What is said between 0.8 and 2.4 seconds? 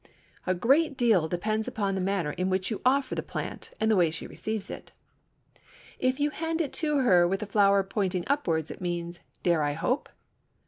deal depends upon the manner